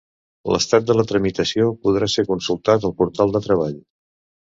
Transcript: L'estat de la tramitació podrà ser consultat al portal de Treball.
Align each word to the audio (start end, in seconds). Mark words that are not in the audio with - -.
L'estat 0.53 0.87
de 0.91 0.95
la 0.99 1.05
tramitació 1.11 1.69
podrà 1.85 2.09
ser 2.17 2.27
consultat 2.33 2.91
al 2.91 2.99
portal 3.05 3.39
de 3.39 3.47
Treball. 3.49 3.81